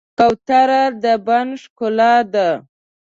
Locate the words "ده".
2.33-2.49